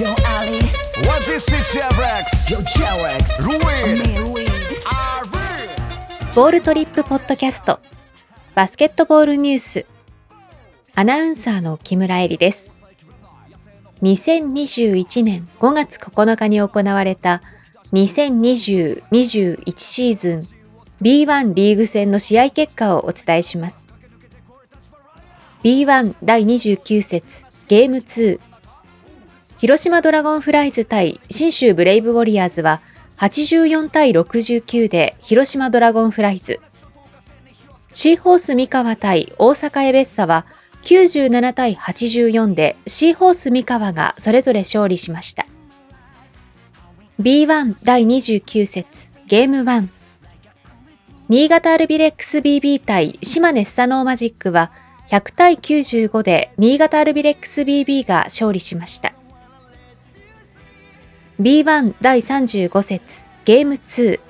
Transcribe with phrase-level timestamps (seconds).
[0.00, 0.56] Yo Ali,
[1.06, 2.48] What is it, Chevrex?
[2.48, 2.56] yo
[4.32, 4.46] we?
[6.34, 7.80] ボールトリップポッドキャスト。
[8.54, 9.84] バスケットボールニュース。
[10.94, 12.72] アナウンサーの木村恵里です。
[14.00, 17.42] 2021年5月9日に行われた
[17.92, 20.48] 2020-21シーズン
[21.02, 23.90] B1 リーグ戦の試合結果をお伝えします。
[25.62, 28.40] B1 第29節ゲーム2
[29.58, 32.80] 広島ドラゴンフライズ対新州ブレイブウォリアーズは
[33.18, 36.60] 84対69で広島ドラゴンフライズ。
[37.92, 40.46] シーホース三河対大阪エベッサは
[40.82, 45.46] 97対84でシーホース三河がそれぞれ勝利しました。
[47.20, 49.88] B1 第29節ゲーム1
[51.28, 54.72] 新潟アルビレックス BB 対島根スサノーマジックは
[55.10, 59.09] 100対95で新潟アルビレックス BB が勝利しました。
[61.40, 64.20] B1 第35節ゲーム2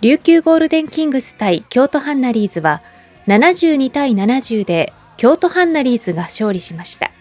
[0.00, 2.82] 琉球ゴールデンキングス対京都ハンナリーズは
[3.28, 7.12] 72対70で京都ハンナリーズが勝利しました。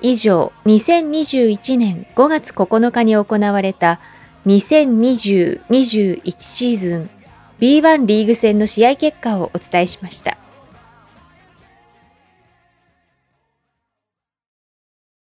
[0.00, 3.98] 以上、2021年5月9日に行われた
[4.46, 7.10] 2020-21シーズン
[7.58, 10.38] B1 リーグ戦の試合結果をお伝えしました。